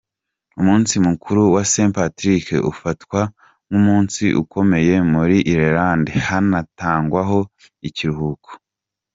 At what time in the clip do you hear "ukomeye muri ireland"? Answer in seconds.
4.41-6.05